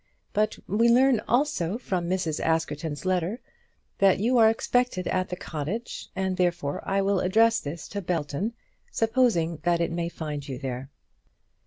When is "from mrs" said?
1.77-2.39